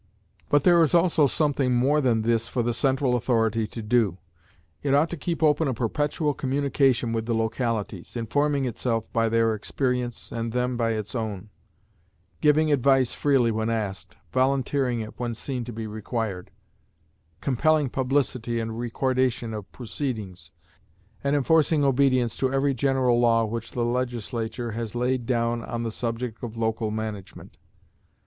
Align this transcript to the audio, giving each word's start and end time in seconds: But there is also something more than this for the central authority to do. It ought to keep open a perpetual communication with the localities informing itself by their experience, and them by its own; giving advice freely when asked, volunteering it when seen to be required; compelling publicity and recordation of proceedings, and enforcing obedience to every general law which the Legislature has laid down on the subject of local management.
But 0.49 0.63
there 0.63 0.81
is 0.81 0.95
also 0.95 1.27
something 1.27 1.75
more 1.75 2.01
than 2.01 2.23
this 2.23 2.47
for 2.47 2.63
the 2.63 2.73
central 2.73 3.15
authority 3.15 3.67
to 3.67 3.83
do. 3.83 4.17
It 4.81 4.95
ought 4.95 5.11
to 5.11 5.15
keep 5.15 5.43
open 5.43 5.67
a 5.67 5.75
perpetual 5.75 6.33
communication 6.33 7.13
with 7.13 7.27
the 7.27 7.35
localities 7.35 8.15
informing 8.15 8.65
itself 8.65 9.13
by 9.13 9.29
their 9.29 9.53
experience, 9.53 10.31
and 10.31 10.53
them 10.53 10.75
by 10.75 10.93
its 10.93 11.13
own; 11.13 11.51
giving 12.41 12.71
advice 12.71 13.13
freely 13.13 13.51
when 13.51 13.69
asked, 13.69 14.17
volunteering 14.33 15.01
it 15.01 15.19
when 15.19 15.35
seen 15.35 15.63
to 15.65 15.71
be 15.71 15.85
required; 15.85 16.49
compelling 17.39 17.87
publicity 17.87 18.59
and 18.59 18.79
recordation 18.79 19.53
of 19.53 19.71
proceedings, 19.71 20.51
and 21.23 21.35
enforcing 21.35 21.83
obedience 21.83 22.35
to 22.37 22.51
every 22.51 22.73
general 22.73 23.19
law 23.19 23.45
which 23.45 23.73
the 23.73 23.85
Legislature 23.85 24.71
has 24.71 24.95
laid 24.95 25.27
down 25.27 25.63
on 25.63 25.83
the 25.83 25.91
subject 25.91 26.41
of 26.43 26.57
local 26.57 26.89
management. 26.89 27.59